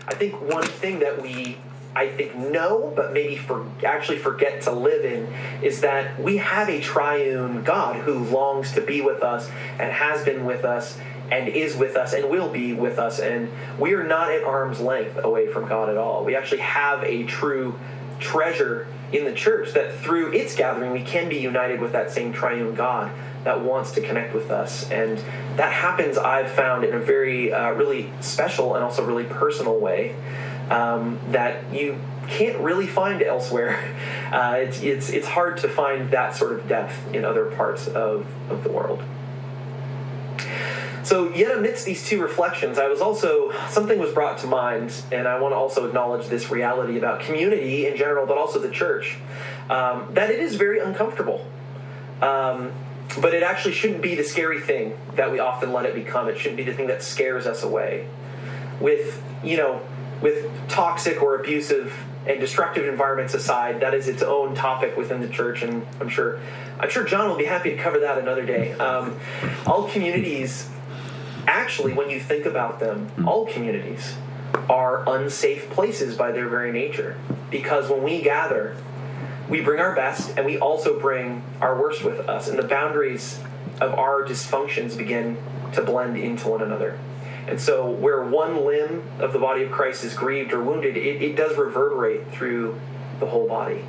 I 0.08 0.14
think 0.14 0.41
one 0.41 0.67
thing 0.67 0.99
that 0.99 1.23
we 1.23 1.58
I 1.94 2.08
think 2.08 2.37
know, 2.37 2.92
but 2.94 3.12
maybe 3.12 3.37
for 3.37 3.66
actually 3.84 4.19
forget 4.19 4.62
to 4.62 4.72
live 4.72 5.04
in, 5.04 5.32
is 5.62 5.81
that 5.81 6.20
we 6.20 6.37
have 6.37 6.69
a 6.69 6.81
triune 6.81 7.64
God 7.64 7.96
who 7.96 8.19
longs 8.19 8.72
to 8.72 8.81
be 8.81 9.00
with 9.00 9.22
us 9.22 9.48
and 9.78 9.92
has 9.92 10.25
been 10.25 10.44
with 10.44 10.64
us 10.64 10.98
and 11.32 11.48
is 11.48 11.76
with 11.76 11.96
us 11.96 12.12
and 12.12 12.28
will 12.31 12.48
be 12.48 12.72
with 12.72 12.98
us. 12.98 13.19
And 13.19 13.50
we 13.78 13.94
are 13.94 14.04
not 14.04 14.31
at 14.31 14.44
arm's 14.44 14.81
length 14.81 15.19
away 15.22 15.48
from 15.48 15.69
God 15.69 15.88
at 15.88 15.96
all. 15.96 16.25
We 16.25 16.37
actually 16.37 16.60
have 16.60 17.02
a 17.02 17.25
true 17.25 17.78
treasure 18.20 18.87
in 19.12 19.25
the 19.25 19.32
church 19.32 19.72
that 19.72 19.96
through 19.96 20.32
its 20.32 20.54
gathering 20.54 20.92
we 20.92 21.02
can 21.02 21.28
be 21.28 21.38
united 21.38 21.81
with 21.81 21.92
that 21.92 22.12
same 22.12 22.32
triune 22.32 22.75
God 22.75 23.10
that 23.42 23.64
wants 23.64 23.92
to 23.92 24.00
connect 24.00 24.34
with 24.34 24.50
us. 24.50 24.88
And 24.90 25.19
that 25.56 25.72
happens, 25.72 26.19
I've 26.19 26.50
found, 26.50 26.84
in 26.84 26.94
a 26.94 27.00
very, 27.00 27.52
uh, 27.52 27.70
really 27.72 28.12
special 28.20 28.75
and 28.75 28.84
also 28.84 29.04
really 29.04 29.25
personal 29.25 29.78
way 29.78 30.14
um, 30.70 31.19
that 31.31 31.72
you 31.75 31.99
can't 32.28 32.58
really 32.61 32.87
find 32.87 33.22
elsewhere. 33.22 33.96
Uh, 34.31 34.58
it's, 34.58 34.81
it's, 34.81 35.11
it's 35.11 35.26
hard 35.26 35.56
to 35.56 35.69
find 35.69 36.12
that 36.12 36.37
sort 36.37 36.52
of 36.52 36.69
depth 36.69 37.12
in 37.12 37.25
other 37.25 37.46
parts 37.46 37.88
of, 37.88 38.25
of 38.49 38.62
the 38.62 38.70
world. 38.70 39.02
So, 41.02 41.31
yet 41.31 41.50
amidst 41.56 41.84
these 41.84 42.06
two 42.06 42.22
reflections, 42.22 42.78
I 42.78 42.87
was 42.87 43.00
also, 43.00 43.50
something 43.70 43.99
was 43.99 44.12
brought 44.12 44.38
to 44.38 44.46
mind, 44.46 44.93
and 45.11 45.26
I 45.26 45.40
want 45.40 45.50
to 45.50 45.56
also 45.56 45.84
acknowledge 45.84 46.28
this 46.28 46.49
reality 46.49 46.96
about 46.96 47.19
community 47.19 47.88
in 47.88 47.96
general, 47.96 48.25
but 48.25 48.38
also 48.38 48.61
the 48.61 48.70
church, 48.70 49.19
um, 49.69 50.06
that 50.14 50.31
it 50.31 50.38
is 50.38 50.55
very 50.55 50.78
uncomfortable. 50.78 51.44
Um, 52.23 52.70
but 53.20 53.34
it 53.34 53.43
actually 53.43 53.75
shouldn't 53.75 54.02
be 54.02 54.14
the 54.14 54.23
scary 54.23 54.61
thing 54.61 54.96
that 55.16 55.32
we 55.32 55.40
often 55.40 55.73
let 55.73 55.87
it 55.87 55.94
become. 55.96 56.28
It 56.28 56.38
shouldn't 56.38 56.58
be 56.58 56.62
the 56.62 56.75
thing 56.75 56.87
that 56.87 57.02
scares 57.02 57.46
us 57.46 57.64
away. 57.64 58.06
With, 58.78 59.20
you 59.43 59.56
know, 59.56 59.81
with 60.22 60.50
toxic 60.69 61.22
or 61.22 61.38
abusive 61.40 61.94
and 62.26 62.38
destructive 62.38 62.87
environments 62.87 63.32
aside, 63.34 63.81
that 63.81 63.94
is 63.94 64.06
its 64.06 64.22
own 64.22 64.55
topic 64.55 64.96
within 64.96 65.20
the 65.20 65.28
church, 65.28 65.62
and 65.62 65.87
I'm 66.00 66.08
sure 66.08 66.38
I'm 66.78 66.90
sure 66.90 67.05
John 67.05 67.28
will 67.28 67.37
be 67.37 67.44
happy 67.44 67.70
to 67.70 67.76
cover 67.76 67.99
that 68.00 68.19
another 68.19 68.44
day. 68.44 68.72
Um, 68.72 69.19
all 69.67 69.88
communities, 69.88 70.69
actually, 71.46 71.93
when 71.93 72.11
you 72.11 72.20
think 72.20 72.46
about 72.46 72.81
them, 72.81 73.11
all 73.26 73.46
communities 73.46 74.14
are 74.69 75.08
unsafe 75.08 75.70
places 75.70 76.17
by 76.17 76.32
their 76.32 76.49
very 76.49 76.73
nature, 76.73 77.16
because 77.50 77.90
when 77.90 78.02
we 78.02 78.23
gather, 78.23 78.76
we 79.49 79.61
bring 79.61 79.81
our 79.81 79.94
best, 79.94 80.37
and 80.37 80.46
we 80.46 80.58
also 80.58 80.99
bring 81.00 81.43
our 81.61 81.81
worst 81.81 82.05
with 82.05 82.20
us, 82.28 82.49
and 82.49 82.58
the 82.58 82.66
boundaries 82.66 83.40
of 83.81 83.94
our 83.94 84.23
dysfunctions 84.25 84.96
begin 84.96 85.37
to 85.73 85.82
blend 85.82 86.16
into 86.16 86.49
one 86.49 86.62
another. 86.62 86.99
And 87.50 87.61
so, 87.61 87.91
where 87.91 88.23
one 88.23 88.64
limb 88.64 89.02
of 89.19 89.32
the 89.32 89.41
body 89.41 89.64
of 89.64 89.73
Christ 89.73 90.05
is 90.05 90.14
grieved 90.14 90.52
or 90.52 90.62
wounded, 90.62 90.97
it, 90.97 91.20
it 91.20 91.35
does 91.35 91.56
reverberate 91.58 92.31
through 92.31 92.79
the 93.19 93.26
whole 93.26 93.49
body. 93.49 93.85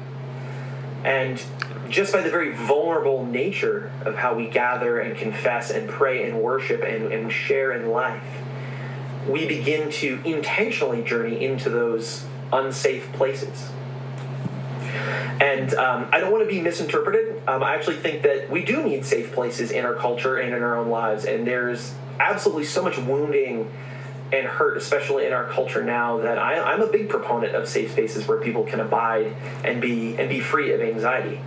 And 1.04 1.42
just 1.88 2.12
by 2.12 2.22
the 2.22 2.32
very 2.32 2.54
vulnerable 2.54 3.24
nature 3.24 3.92
of 4.04 4.16
how 4.16 4.34
we 4.34 4.48
gather 4.48 5.00
and 5.00 5.16
confess 5.16 5.70
and 5.70 5.88
pray 5.88 6.28
and 6.28 6.42
worship 6.42 6.82
and, 6.82 7.14
and 7.14 7.32
share 7.32 7.72
in 7.72 7.90
life, 7.90 8.24
we 9.30 9.46
begin 9.46 9.92
to 9.92 10.20
intentionally 10.26 11.04
journey 11.04 11.46
into 11.46 11.70
those 11.70 12.26
unsafe 12.52 13.12
places. 13.14 13.70
And 15.40 15.74
um, 15.76 16.08
I 16.12 16.20
don't 16.20 16.32
want 16.32 16.44
to 16.44 16.50
be 16.50 16.62
misinterpreted. 16.62 17.42
Um, 17.48 17.62
I 17.62 17.76
actually 17.76 17.98
think 17.98 18.24
that 18.24 18.50
we 18.50 18.66
do 18.66 18.84
need 18.84 19.06
safe 19.06 19.32
places 19.32 19.70
in 19.70 19.86
our 19.86 19.94
culture 19.94 20.38
and 20.38 20.54
in 20.54 20.64
our 20.64 20.78
own 20.78 20.90
lives. 20.90 21.26
And 21.26 21.46
there's 21.46 21.94
absolutely 22.22 22.66
so 22.66 22.84
much 22.84 22.98
wounding 22.98 23.70
and 24.32 24.48
hurt, 24.48 24.78
especially 24.78 25.26
in 25.26 25.34
our 25.34 25.46
culture 25.50 25.84
now, 25.84 26.20
that 26.20 26.38
I, 26.38 26.74
am 26.74 26.82
a 26.82 26.88
big 26.88 27.10
proponent 27.10 27.54
of 27.56 27.68
safe 27.68 27.92
spaces 27.92 28.28
where 28.28 28.40
people 28.40 28.64
can 28.64 28.80
abide 28.80 29.36
and 29.64 29.82
be 29.82 30.16
and 30.18 30.30
be 30.30 30.40
free 30.40 30.72
of 30.72 30.82
anxiety. 30.82 31.42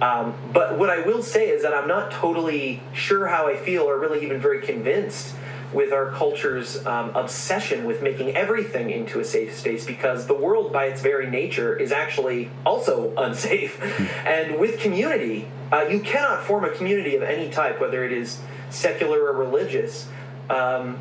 Um, 0.00 0.34
but 0.52 0.78
what 0.78 0.90
I 0.90 1.00
will 1.00 1.22
say 1.22 1.48
is 1.48 1.62
that 1.62 1.74
I'm 1.74 1.86
not 1.86 2.10
totally 2.10 2.82
sure 2.92 3.26
how 3.26 3.48
I 3.48 3.56
feel, 3.56 3.82
or 3.82 3.98
really 3.98 4.24
even 4.24 4.40
very 4.40 4.62
convinced 4.62 5.34
with 5.72 5.92
our 5.92 6.10
culture's 6.10 6.84
um, 6.86 7.10
obsession 7.14 7.84
with 7.84 8.02
making 8.02 8.34
everything 8.36 8.90
into 8.90 9.20
a 9.20 9.24
safe 9.24 9.54
space 9.56 9.86
because 9.86 10.26
the 10.26 10.34
world 10.34 10.72
by 10.72 10.86
its 10.86 11.00
very 11.00 11.28
nature 11.30 11.74
is 11.74 11.92
actually 11.92 12.50
also 12.66 13.14
unsafe 13.16 13.80
and 14.26 14.58
with 14.58 14.78
community 14.80 15.48
uh, 15.72 15.80
you 15.82 15.98
cannot 16.00 16.44
form 16.44 16.64
a 16.64 16.70
community 16.70 17.16
of 17.16 17.22
any 17.22 17.48
type 17.48 17.80
whether 17.80 18.04
it 18.04 18.12
is 18.12 18.38
secular 18.72 19.26
or 19.26 19.32
religious, 19.32 20.08
um, 20.50 20.98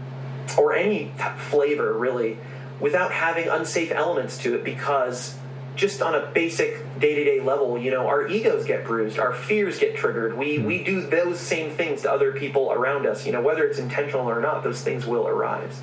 or 0.57 0.73
any 0.73 1.11
flavor 1.37 1.93
really, 1.93 2.37
without 2.79 3.11
having 3.11 3.47
unsafe 3.47 3.91
elements 3.91 4.37
to 4.39 4.55
it 4.55 4.63
because 4.63 5.37
just 5.75 6.01
on 6.01 6.13
a 6.13 6.25
basic 6.27 6.99
day-to-day 6.99 7.39
level 7.39 7.77
you 7.77 7.89
know 7.89 8.07
our 8.07 8.27
egos 8.27 8.65
get 8.65 8.83
bruised 8.83 9.17
our 9.17 9.33
fears 9.33 9.79
get 9.79 9.95
triggered. 9.95 10.37
We 10.37 10.57
mm. 10.57 10.65
we 10.65 10.83
do 10.83 11.01
those 11.01 11.39
same 11.39 11.71
things 11.71 12.01
to 12.01 12.11
other 12.11 12.33
people 12.33 12.71
around 12.71 13.05
us 13.05 13.25
you 13.25 13.31
know 13.31 13.41
whether 13.41 13.63
it's 13.63 13.79
intentional 13.79 14.29
or 14.29 14.41
not 14.41 14.63
those 14.63 14.81
things 14.81 15.05
will 15.05 15.27
arise. 15.27 15.81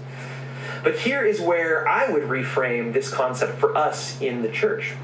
But 0.84 0.98
here 0.98 1.24
is 1.24 1.40
where 1.40 1.88
i 1.88 2.10
would 2.10 2.24
reframe 2.24 2.92
this 2.92 3.10
concept 3.10 3.58
for 3.58 3.76
us 3.76 4.20
in 4.20 4.42
the 4.42 4.48
church. 4.48 4.94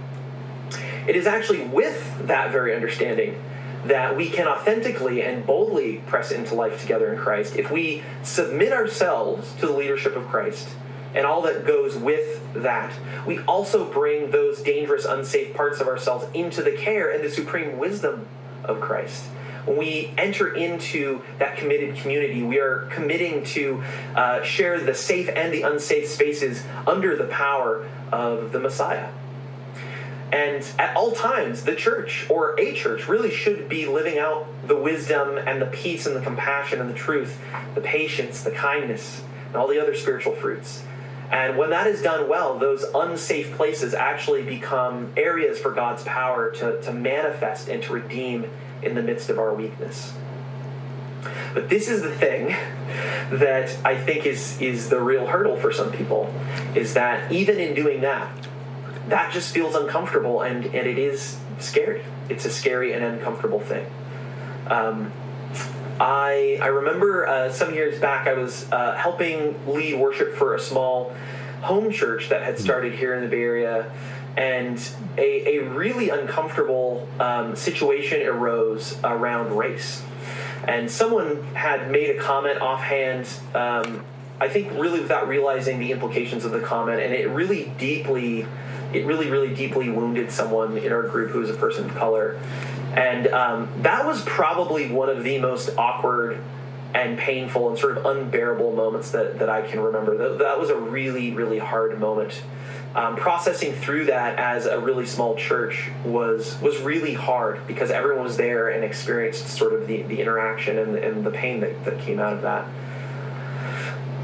It 1.06 1.16
is 1.16 1.26
actually 1.26 1.64
with 1.64 2.26
that 2.26 2.52
very 2.52 2.74
understanding 2.74 3.40
that 3.86 4.16
we 4.16 4.30
can 4.30 4.46
authentically 4.46 5.22
and 5.22 5.46
boldly 5.46 6.02
press 6.06 6.30
into 6.30 6.54
life 6.54 6.80
together 6.80 7.12
in 7.12 7.18
Christ 7.18 7.56
if 7.56 7.70
we 7.70 8.02
submit 8.22 8.72
ourselves 8.72 9.52
to 9.60 9.66
the 9.66 9.72
leadership 9.72 10.16
of 10.16 10.26
Christ 10.28 10.68
and 11.14 11.26
all 11.26 11.42
that 11.42 11.66
goes 11.66 11.96
with 11.96 12.40
that. 12.54 12.92
We 13.26 13.38
also 13.40 13.90
bring 13.90 14.30
those 14.30 14.62
dangerous, 14.62 15.04
unsafe 15.04 15.54
parts 15.54 15.80
of 15.80 15.86
ourselves 15.86 16.26
into 16.34 16.62
the 16.62 16.72
care 16.72 17.10
and 17.10 17.22
the 17.22 17.30
supreme 17.30 17.78
wisdom 17.78 18.26
of 18.64 18.80
Christ. 18.80 19.24
When 19.64 19.78
we 19.78 20.12
enter 20.18 20.52
into 20.54 21.22
that 21.38 21.56
committed 21.56 21.96
community, 21.96 22.42
we 22.42 22.58
are 22.58 22.86
committing 22.90 23.44
to 23.44 23.82
uh, 24.14 24.42
share 24.42 24.78
the 24.78 24.94
safe 24.94 25.28
and 25.34 25.54
the 25.54 25.62
unsafe 25.62 26.08
spaces 26.08 26.64
under 26.86 27.16
the 27.16 27.24
power 27.24 27.88
of 28.12 28.52
the 28.52 28.58
Messiah. 28.58 29.08
And 30.34 30.66
at 30.80 30.96
all 30.96 31.12
times, 31.12 31.62
the 31.62 31.76
church 31.76 32.26
or 32.28 32.58
a 32.58 32.74
church 32.74 33.06
really 33.06 33.30
should 33.30 33.68
be 33.68 33.86
living 33.86 34.18
out 34.18 34.48
the 34.66 34.74
wisdom 34.74 35.38
and 35.38 35.62
the 35.62 35.66
peace 35.66 36.06
and 36.06 36.16
the 36.16 36.20
compassion 36.20 36.80
and 36.80 36.90
the 36.90 36.94
truth, 36.94 37.40
the 37.76 37.80
patience, 37.80 38.42
the 38.42 38.50
kindness, 38.50 39.22
and 39.46 39.54
all 39.54 39.68
the 39.68 39.80
other 39.80 39.94
spiritual 39.94 40.34
fruits. 40.34 40.82
And 41.30 41.56
when 41.56 41.70
that 41.70 41.86
is 41.86 42.02
done 42.02 42.28
well, 42.28 42.58
those 42.58 42.82
unsafe 42.82 43.54
places 43.54 43.94
actually 43.94 44.42
become 44.42 45.12
areas 45.16 45.60
for 45.60 45.70
God's 45.70 46.02
power 46.02 46.50
to, 46.50 46.82
to 46.82 46.92
manifest 46.92 47.68
and 47.68 47.80
to 47.84 47.92
redeem 47.92 48.50
in 48.82 48.96
the 48.96 49.02
midst 49.02 49.30
of 49.30 49.38
our 49.38 49.54
weakness. 49.54 50.14
But 51.54 51.68
this 51.68 51.88
is 51.88 52.02
the 52.02 52.10
thing 52.10 52.48
that 53.30 53.76
I 53.84 53.96
think 53.96 54.26
is, 54.26 54.60
is 54.60 54.88
the 54.88 55.00
real 55.00 55.28
hurdle 55.28 55.56
for 55.58 55.72
some 55.72 55.92
people 55.92 56.34
is 56.74 56.94
that 56.94 57.30
even 57.30 57.60
in 57.60 57.76
doing 57.76 58.00
that, 58.00 58.48
that 59.08 59.32
just 59.32 59.52
feels 59.52 59.74
uncomfortable 59.74 60.42
and, 60.42 60.64
and 60.66 60.86
it 60.86 60.98
is 60.98 61.38
scary. 61.58 62.02
It's 62.28 62.44
a 62.44 62.50
scary 62.50 62.92
and 62.92 63.04
uncomfortable 63.04 63.60
thing. 63.60 63.86
Um, 64.66 65.12
I, 66.00 66.58
I 66.60 66.66
remember 66.68 67.26
uh, 67.26 67.52
some 67.52 67.74
years 67.74 68.00
back 68.00 68.26
I 68.26 68.34
was 68.34 68.70
uh, 68.72 68.94
helping 68.96 69.54
lead 69.66 69.98
worship 69.98 70.34
for 70.34 70.54
a 70.54 70.58
small 70.58 71.14
home 71.62 71.90
church 71.90 72.28
that 72.28 72.42
had 72.42 72.58
started 72.58 72.94
here 72.94 73.14
in 73.14 73.22
the 73.22 73.28
Bay 73.28 73.42
Area, 73.42 73.90
and 74.36 74.78
a, 75.16 75.58
a 75.58 75.68
really 75.68 76.10
uncomfortable 76.10 77.08
um, 77.20 77.56
situation 77.56 78.26
arose 78.26 78.98
around 79.04 79.56
race. 79.56 80.02
And 80.66 80.90
someone 80.90 81.42
had 81.54 81.90
made 81.90 82.10
a 82.10 82.18
comment 82.18 82.60
offhand, 82.60 83.28
um, 83.54 84.04
I 84.40 84.48
think 84.48 84.72
really 84.72 85.00
without 85.00 85.28
realizing 85.28 85.78
the 85.78 85.92
implications 85.92 86.44
of 86.44 86.52
the 86.52 86.60
comment, 86.60 87.00
and 87.00 87.14
it 87.14 87.28
really 87.28 87.72
deeply 87.78 88.46
it 88.94 89.06
really, 89.06 89.30
really 89.30 89.54
deeply 89.54 89.88
wounded 89.88 90.30
someone 90.30 90.78
in 90.78 90.92
our 90.92 91.02
group 91.02 91.30
who 91.30 91.40
was 91.40 91.50
a 91.50 91.54
person 91.54 91.84
of 91.86 91.94
color. 91.94 92.38
And 92.94 93.26
um, 93.28 93.68
that 93.82 94.06
was 94.06 94.22
probably 94.22 94.90
one 94.90 95.08
of 95.08 95.24
the 95.24 95.38
most 95.38 95.70
awkward 95.76 96.40
and 96.94 97.18
painful 97.18 97.68
and 97.68 97.78
sort 97.78 97.98
of 97.98 98.06
unbearable 98.06 98.72
moments 98.72 99.10
that, 99.10 99.40
that 99.40 99.48
I 99.48 99.62
can 99.62 99.80
remember. 99.80 100.16
That, 100.16 100.38
that 100.38 100.60
was 100.60 100.70
a 100.70 100.76
really, 100.76 101.32
really 101.32 101.58
hard 101.58 101.98
moment. 101.98 102.42
Um, 102.94 103.16
processing 103.16 103.72
through 103.72 104.04
that 104.04 104.38
as 104.38 104.66
a 104.66 104.78
really 104.78 105.04
small 105.04 105.34
church 105.34 105.90
was 106.04 106.56
was 106.62 106.78
really 106.78 107.12
hard 107.12 107.66
because 107.66 107.90
everyone 107.90 108.22
was 108.22 108.36
there 108.36 108.68
and 108.68 108.84
experienced 108.84 109.48
sort 109.48 109.72
of 109.72 109.88
the, 109.88 110.02
the 110.02 110.20
interaction 110.20 110.78
and, 110.78 110.94
and 110.94 111.24
the 111.24 111.32
pain 111.32 111.58
that, 111.58 111.84
that 111.84 111.98
came 111.98 112.20
out 112.20 112.34
of 112.34 112.42
that. 112.42 112.68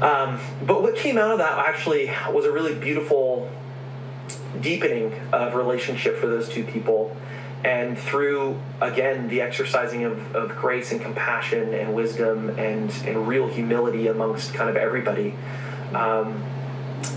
Um, 0.01 0.39
but 0.65 0.81
what 0.81 0.95
came 0.95 1.17
out 1.17 1.31
of 1.31 1.39
that 1.39 1.59
actually 1.59 2.09
was 2.31 2.45
a 2.45 2.51
really 2.51 2.73
beautiful 2.73 3.51
deepening 4.61 5.13
of 5.33 5.55
relationship 5.55 6.17
for 6.17 6.27
those 6.27 6.49
two 6.49 6.63
people. 6.63 7.15
And 7.63 7.97
through 7.97 8.59
again 8.81 9.27
the 9.27 9.41
exercising 9.41 10.03
of, 10.03 10.35
of 10.35 10.55
grace 10.55 10.91
and 10.91 10.99
compassion 10.99 11.73
and 11.73 11.93
wisdom 11.93 12.49
and, 12.57 12.91
and 13.05 13.27
real 13.27 13.47
humility 13.47 14.07
amongst 14.07 14.53
kind 14.55 14.69
of 14.69 14.75
everybody 14.75 15.35
um, 15.93 16.43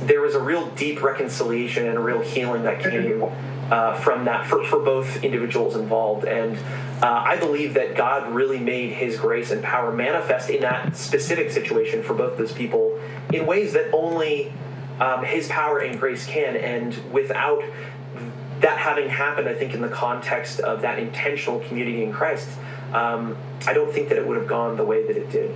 there 0.03 0.21
was 0.21 0.35
a 0.35 0.41
real 0.41 0.67
deep 0.71 1.03
reconciliation 1.03 1.87
and 1.87 1.97
a 1.97 2.01
real 2.01 2.21
healing 2.21 2.63
that 2.65 2.83
came 2.83 3.23
uh, 3.71 3.95
from 3.95 4.25
that 4.25 4.47
for, 4.47 4.65
for 4.65 4.79
both 4.81 5.23
individuals 5.23 5.77
involved. 5.77 6.25
And 6.25 6.59
uh, 7.03 7.23
i 7.27 7.37
believe 7.37 7.75
that 7.75 7.97
god 7.97 8.33
really 8.33 8.59
made 8.59 8.93
his 8.93 9.19
grace 9.19 9.51
and 9.51 9.63
power 9.63 9.93
manifest 9.93 10.49
in 10.49 10.61
that 10.63 10.97
specific 10.97 11.51
situation 11.51 12.03
for 12.03 12.15
both 12.15 12.39
those 12.39 12.53
people 12.53 12.99
in 13.33 13.47
ways 13.47 13.73
that 13.73 13.93
only 13.93 14.53
um, 15.01 15.25
his 15.25 15.49
power 15.49 15.79
and 15.79 15.99
grace 15.99 16.27
can. 16.27 16.57
And 16.57 17.13
without 17.13 17.63
that 18.61 18.79
having 18.79 19.09
happened, 19.09 19.49
I 19.49 19.55
think 19.55 19.75
in 19.75 19.81
the 19.81 19.89
context 19.89 20.61
of 20.61 20.83
that 20.83 20.99
intentional 20.99 21.61
community 21.61 22.03
in 22.03 22.13
Christ, 22.13 22.49
um, 22.93 23.37
I 23.67 23.73
don't 23.73 23.93
think 23.93 24.09
that 24.09 24.19
it 24.19 24.27
would 24.27 24.37
have 24.37 24.47
gone 24.47 24.77
the 24.77 24.85
way 24.85 25.07
that 25.07 25.17
it 25.17 25.31
did. 25.31 25.55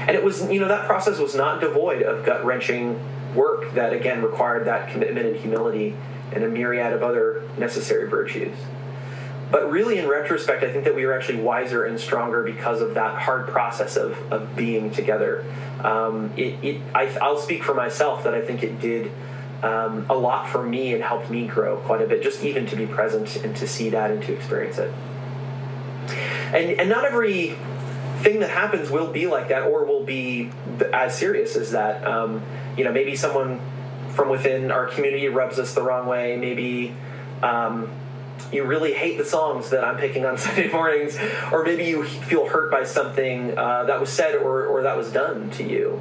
And 0.00 0.10
it 0.10 0.24
was, 0.24 0.50
you 0.50 0.58
know, 0.58 0.68
that 0.68 0.86
process 0.86 1.18
was 1.18 1.34
not 1.34 1.60
devoid 1.60 2.02
of 2.02 2.24
gut 2.24 2.44
wrenching 2.44 2.98
work 3.34 3.72
that 3.74 3.92
again 3.92 4.22
required 4.22 4.66
that 4.66 4.90
commitment 4.90 5.26
and 5.26 5.36
humility 5.36 5.94
and 6.32 6.42
a 6.42 6.48
myriad 6.48 6.92
of 6.92 7.02
other 7.02 7.42
necessary 7.58 8.08
virtues. 8.08 8.56
But 9.50 9.70
really, 9.70 9.98
in 9.98 10.08
retrospect, 10.08 10.62
I 10.62 10.72
think 10.72 10.84
that 10.84 10.94
we 10.94 11.04
were 11.04 11.12
actually 11.12 11.40
wiser 11.40 11.84
and 11.84 11.98
stronger 11.98 12.44
because 12.44 12.80
of 12.80 12.94
that 12.94 13.20
hard 13.20 13.48
process 13.48 13.96
of, 13.96 14.16
of 14.32 14.54
being 14.54 14.90
together. 14.90 15.44
Um, 15.82 16.32
it, 16.36 16.62
it, 16.64 16.80
I, 16.94 17.06
will 17.20 17.38
speak 17.38 17.64
for 17.64 17.74
myself 17.74 18.24
that 18.24 18.34
I 18.34 18.42
think 18.42 18.62
it 18.62 18.80
did 18.80 19.10
um, 19.62 20.06
a 20.08 20.14
lot 20.14 20.48
for 20.48 20.62
me 20.62 20.94
and 20.94 21.02
helped 21.02 21.30
me 21.30 21.46
grow 21.46 21.78
quite 21.78 22.00
a 22.00 22.06
bit, 22.06 22.22
just 22.22 22.44
even 22.44 22.66
to 22.66 22.76
be 22.76 22.86
present 22.86 23.36
and 23.36 23.56
to 23.56 23.66
see 23.66 23.90
that 23.90 24.10
and 24.10 24.22
to 24.22 24.32
experience 24.32 24.78
it. 24.78 24.92
And, 26.52 26.80
and 26.80 26.88
not 26.88 27.04
every 27.04 27.56
thing 28.20 28.40
that 28.40 28.50
happens 28.50 28.90
will 28.90 29.10
be 29.10 29.26
like 29.26 29.48
that 29.48 29.62
or 29.62 29.84
will 29.84 30.04
be 30.04 30.50
as 30.92 31.16
serious 31.16 31.56
as 31.56 31.72
that. 31.72 32.06
Um, 32.06 32.42
you 32.76 32.84
know, 32.84 32.92
maybe 32.92 33.16
someone 33.16 33.60
from 34.10 34.28
within 34.28 34.70
our 34.70 34.86
community 34.86 35.28
rubs 35.28 35.58
us 35.58 35.74
the 35.74 35.82
wrong 35.82 36.06
way. 36.06 36.36
Maybe 36.36 36.94
um, 37.42 37.90
you 38.52 38.64
really 38.64 38.92
hate 38.92 39.18
the 39.18 39.24
songs 39.24 39.70
that 39.70 39.84
I'm 39.84 39.96
picking 39.96 40.24
on 40.24 40.38
Sunday 40.38 40.70
mornings, 40.70 41.18
or 41.52 41.64
maybe 41.64 41.84
you 41.84 42.04
feel 42.04 42.46
hurt 42.48 42.70
by 42.70 42.84
something 42.84 43.56
uh, 43.56 43.84
that 43.84 44.00
was 44.00 44.10
said 44.10 44.36
or, 44.36 44.66
or 44.66 44.82
that 44.82 44.96
was 44.96 45.12
done 45.12 45.50
to 45.52 45.64
you. 45.64 46.00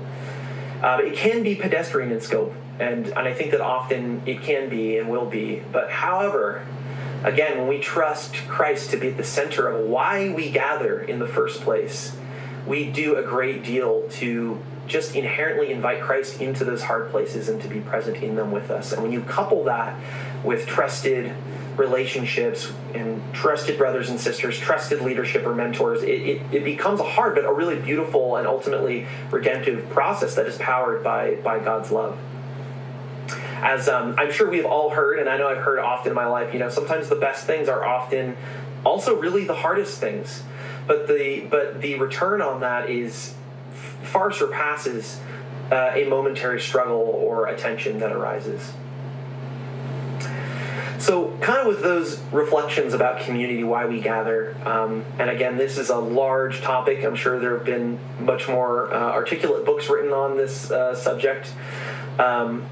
Uh, 0.82 1.00
it 1.04 1.16
can 1.16 1.44
be 1.44 1.56
pedestrian 1.56 2.12
in 2.12 2.22
scope, 2.22 2.54
and, 2.80 3.08
and 3.08 3.20
I 3.20 3.34
think 3.34 3.52
that 3.52 3.62
often 3.62 4.22
it 4.26 4.42
can 4.42 4.70
be 4.70 4.98
and 4.98 5.10
will 5.10 5.26
be. 5.26 5.62
But 5.72 5.92
however, 5.92 6.66
again, 7.24 7.58
when 7.58 7.68
we 7.68 7.80
trust 7.80 8.36
Christ 8.48 8.92
to 8.92 8.98
be 8.98 9.10
at 9.10 9.18
the 9.18 9.24
center 9.24 9.68
of 9.68 9.88
why 9.88 10.30
we 10.30 10.50
gather 10.50 11.02
in 11.02 11.20
the 11.20 11.28
first 11.28 11.62
place, 11.62 12.16
we 12.66 12.90
do 12.90 13.18
a 13.18 13.24
great 13.24 13.64
deal 13.64 14.08
to 14.12 14.62
just 14.88 15.16
inherently 15.16 15.72
invite 15.72 16.02
Christ 16.02 16.42
into 16.42 16.66
those 16.66 16.84
hard 16.84 17.12
places 17.12 17.48
and 17.48 17.62
to 17.62 17.68
be 17.68 17.80
present 17.80 18.18
in 18.18 18.36
them 18.36 18.52
with 18.52 18.72
us. 18.72 18.92
And 18.92 19.04
when 19.04 19.12
you 19.12 19.22
couple 19.22 19.64
that 19.66 19.96
with 20.44 20.66
trusted, 20.66 21.34
relationships 21.80 22.72
and 22.94 23.22
trusted 23.34 23.78
brothers 23.78 24.10
and 24.10 24.20
sisters, 24.20 24.60
trusted 24.60 25.02
leadership 25.02 25.46
or 25.46 25.56
mentors, 25.56 26.04
it, 26.04 26.10
it, 26.10 26.42
it, 26.52 26.64
becomes 26.64 27.00
a 27.00 27.04
hard 27.04 27.36
but 27.36 27.46
a 27.46 27.54
really 27.54 27.78
beautiful 27.78 28.36
and 28.36 28.46
ultimately 28.46 29.08
redemptive 29.32 29.90
process 29.90 30.36
that 30.36 30.46
is 30.46 30.58
powered 30.58 31.04
by, 31.04 31.36
by 31.36 31.60
God's 31.60 31.92
love. 31.92 32.18
As 33.62 33.90
um, 33.90 34.16
I'm 34.18 34.32
sure 34.32 34.50
we've 34.50 34.66
all 34.66 34.90
heard, 34.90 35.20
and 35.20 35.28
I 35.30 35.38
know 35.38 35.48
I've 35.48 35.64
heard 35.64 35.80
often 35.80 36.12
in 36.12 36.16
my 36.16 36.28
life, 36.28 36.54
you 36.54 36.60
know, 36.60 36.70
sometimes 36.70 37.10
the 37.10 37.16
best 37.16 37.46
things 37.46 37.68
are 37.68 37.84
often 37.84 38.38
also 38.86 39.20
really 39.20 39.46
the 39.46 39.56
hardest 39.56 40.00
things. 40.00 40.44
But 40.88 41.08
the 41.08 41.46
but 41.50 41.82
the 41.82 41.96
return 41.96 42.42
on 42.42 42.62
that 42.62 42.90
is 42.90 43.36
far 44.02 44.32
surpasses 44.32 45.20
uh, 45.72 45.92
a 45.94 46.06
momentary 46.06 46.60
struggle 46.60 46.98
or 46.98 47.48
attention 47.48 48.00
that 48.00 48.12
arises. 48.12 48.74
So, 51.00 51.34
kind 51.40 51.62
of 51.62 51.68
with 51.68 51.82
those 51.82 52.20
reflections 52.34 52.94
about 52.94 53.22
community, 53.22 53.64
why 53.64 53.86
we 53.86 54.02
gather, 54.02 54.54
um, 54.66 55.06
and 55.18 55.30
again, 55.30 55.56
this 55.56 55.78
is 55.78 55.90
a 55.90 55.98
large 55.98 56.60
topic. 56.60 57.06
I'm 57.06 57.16
sure 57.16 57.40
there 57.40 57.56
have 57.56 57.66
been 57.66 57.98
much 58.20 58.50
more 58.50 58.94
uh, 58.94 59.14
articulate 59.14 59.66
books 59.66 59.90
written 59.90 60.12
on 60.12 60.36
this 60.36 60.70
uh, 60.70 60.94
subject. 60.94 61.54
Um, 62.20 62.66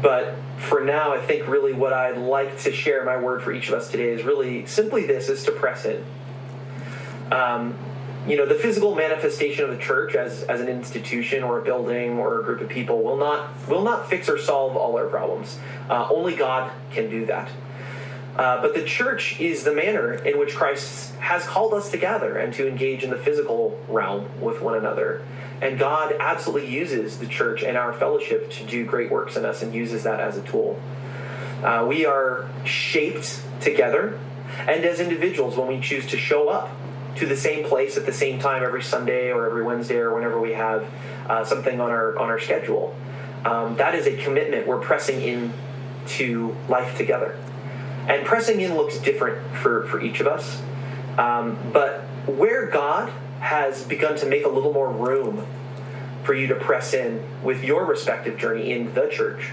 but 0.00 0.36
for 0.56 0.80
now, 0.80 1.12
I 1.12 1.20
think 1.20 1.46
really 1.46 1.74
what 1.74 1.92
I'd 1.92 2.16
like 2.16 2.58
to 2.60 2.72
share 2.72 3.04
my 3.04 3.18
word 3.18 3.42
for 3.42 3.52
each 3.52 3.68
of 3.68 3.74
us 3.74 3.90
today 3.90 4.08
is 4.08 4.22
really 4.22 4.64
simply 4.64 5.06
this: 5.06 5.28
is 5.28 5.44
to 5.44 5.52
press 5.52 5.84
it. 5.84 6.02
Um, 7.30 7.78
you 8.28 8.36
know, 8.36 8.44
the 8.44 8.54
physical 8.54 8.94
manifestation 8.94 9.64
of 9.64 9.70
the 9.70 9.82
church 9.82 10.14
as, 10.14 10.42
as 10.44 10.60
an 10.60 10.68
institution 10.68 11.42
or 11.42 11.60
a 11.60 11.62
building 11.62 12.18
or 12.18 12.40
a 12.40 12.44
group 12.44 12.60
of 12.60 12.68
people 12.68 13.02
will 13.02 13.16
not 13.16 13.50
will 13.68 13.82
not 13.82 14.08
fix 14.10 14.28
or 14.28 14.38
solve 14.38 14.76
all 14.76 14.96
our 14.96 15.06
problems. 15.06 15.58
Uh, 15.88 16.06
only 16.10 16.36
God 16.36 16.70
can 16.92 17.08
do 17.08 17.26
that. 17.26 17.50
Uh, 18.36 18.62
but 18.62 18.74
the 18.74 18.84
church 18.84 19.40
is 19.40 19.64
the 19.64 19.74
manner 19.74 20.12
in 20.12 20.38
which 20.38 20.54
Christ 20.54 21.14
has 21.16 21.44
called 21.44 21.74
us 21.74 21.90
to 21.90 21.96
gather 21.96 22.36
and 22.36 22.54
to 22.54 22.68
engage 22.68 23.02
in 23.02 23.10
the 23.10 23.16
physical 23.16 23.80
realm 23.88 24.28
with 24.40 24.60
one 24.60 24.76
another. 24.76 25.22
And 25.60 25.76
God 25.76 26.14
absolutely 26.20 26.70
uses 26.70 27.18
the 27.18 27.26
church 27.26 27.64
and 27.64 27.76
our 27.76 27.92
fellowship 27.92 28.50
to 28.52 28.64
do 28.64 28.84
great 28.84 29.10
works 29.10 29.36
in 29.36 29.44
us 29.44 29.62
and 29.62 29.74
uses 29.74 30.04
that 30.04 30.20
as 30.20 30.36
a 30.36 30.42
tool. 30.42 30.80
Uh, 31.64 31.84
we 31.88 32.06
are 32.06 32.48
shaped 32.64 33.42
together, 33.60 34.20
and 34.60 34.84
as 34.84 35.00
individuals, 35.00 35.56
when 35.56 35.66
we 35.66 35.80
choose 35.80 36.06
to 36.06 36.16
show 36.16 36.48
up 36.48 36.70
to 37.18 37.26
the 37.26 37.36
same 37.36 37.64
place 37.64 37.96
at 37.96 38.06
the 38.06 38.12
same 38.12 38.38
time 38.38 38.62
every 38.62 38.82
Sunday 38.82 39.32
or 39.32 39.46
every 39.46 39.62
Wednesday 39.62 39.96
or 39.96 40.14
whenever 40.14 40.40
we 40.40 40.52
have 40.52 40.88
uh, 41.28 41.44
something 41.44 41.80
on 41.80 41.90
our 41.90 42.18
on 42.18 42.28
our 42.28 42.38
schedule, 42.38 42.94
um, 43.44 43.76
that 43.76 43.94
is 43.94 44.06
a 44.06 44.16
commitment. 44.16 44.66
We're 44.66 44.80
pressing 44.80 45.20
in 45.20 45.52
to 46.08 46.56
life 46.68 46.96
together, 46.96 47.38
and 48.08 48.24
pressing 48.24 48.60
in 48.60 48.76
looks 48.76 48.98
different 48.98 49.56
for 49.56 49.86
for 49.86 50.00
each 50.00 50.20
of 50.20 50.26
us. 50.26 50.62
Um, 51.18 51.58
but 51.72 52.02
where 52.26 52.66
God 52.66 53.12
has 53.40 53.84
begun 53.84 54.16
to 54.18 54.26
make 54.26 54.44
a 54.44 54.48
little 54.48 54.72
more 54.72 54.90
room 54.90 55.46
for 56.24 56.34
you 56.34 56.46
to 56.48 56.54
press 56.54 56.94
in 56.94 57.24
with 57.42 57.64
your 57.64 57.84
respective 57.84 58.38
journey 58.38 58.72
in 58.72 58.92
the 58.94 59.08
church, 59.08 59.50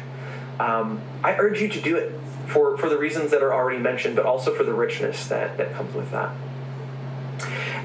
um, 0.59 1.01
I 1.23 1.35
urge 1.37 1.61
you 1.61 1.67
to 1.69 1.81
do 1.81 1.95
it 1.95 2.19
for, 2.47 2.77
for 2.77 2.89
the 2.89 2.97
reasons 2.97 3.31
that 3.31 3.41
are 3.41 3.53
already 3.53 3.79
mentioned, 3.79 4.15
but 4.15 4.25
also 4.25 4.53
for 4.53 4.63
the 4.63 4.73
richness 4.73 5.27
that, 5.27 5.57
that 5.57 5.73
comes 5.73 5.93
with 5.95 6.11
that. 6.11 6.31